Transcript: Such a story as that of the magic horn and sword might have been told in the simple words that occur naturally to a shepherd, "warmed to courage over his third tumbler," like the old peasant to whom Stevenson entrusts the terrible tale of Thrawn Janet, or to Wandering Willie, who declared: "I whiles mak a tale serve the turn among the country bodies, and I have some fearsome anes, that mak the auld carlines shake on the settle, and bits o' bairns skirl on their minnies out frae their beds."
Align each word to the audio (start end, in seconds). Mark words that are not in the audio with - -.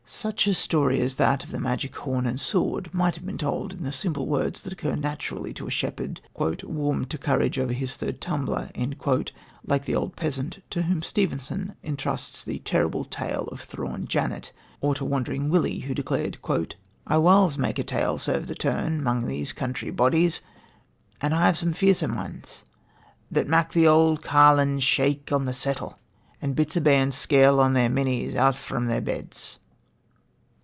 Such 0.21 0.45
a 0.45 0.53
story 0.53 0.99
as 1.01 1.15
that 1.15 1.43
of 1.43 1.49
the 1.49 1.59
magic 1.59 1.95
horn 1.95 2.27
and 2.27 2.39
sword 2.39 2.93
might 2.93 3.15
have 3.15 3.25
been 3.25 3.39
told 3.39 3.73
in 3.73 3.81
the 3.83 3.93
simple 3.93 4.27
words 4.27 4.61
that 4.61 4.73
occur 4.73 4.95
naturally 4.95 5.51
to 5.55 5.65
a 5.65 5.71
shepherd, 5.71 6.21
"warmed 6.37 7.09
to 7.09 7.17
courage 7.17 7.57
over 7.57 7.73
his 7.73 7.95
third 7.95 8.21
tumbler," 8.21 8.69
like 9.65 9.85
the 9.85 9.95
old 9.95 10.15
peasant 10.15 10.59
to 10.71 10.83
whom 10.83 11.01
Stevenson 11.01 11.75
entrusts 11.83 12.43
the 12.43 12.59
terrible 12.59 13.03
tale 13.03 13.47
of 13.51 13.61
Thrawn 13.61 14.05
Janet, 14.05 14.51
or 14.79 14.93
to 14.93 15.05
Wandering 15.05 15.49
Willie, 15.49 15.79
who 15.79 15.95
declared: 15.95 16.37
"I 17.07 17.15
whiles 17.17 17.57
mak 17.57 17.79
a 17.79 17.83
tale 17.83 18.19
serve 18.19 18.45
the 18.45 18.53
turn 18.53 18.99
among 18.99 19.25
the 19.25 19.43
country 19.55 19.89
bodies, 19.89 20.41
and 21.19 21.33
I 21.33 21.47
have 21.47 21.57
some 21.57 21.73
fearsome 21.73 22.15
anes, 22.19 22.63
that 23.31 23.47
mak 23.47 23.71
the 23.71 23.87
auld 23.87 24.21
carlines 24.21 24.83
shake 24.83 25.31
on 25.31 25.45
the 25.45 25.53
settle, 25.53 25.97
and 26.41 26.55
bits 26.55 26.77
o' 26.77 26.81
bairns 26.81 27.15
skirl 27.15 27.59
on 27.59 27.73
their 27.73 27.89
minnies 27.89 28.35
out 28.35 28.55
frae 28.57 28.85
their 28.85 29.01
beds." 29.01 29.57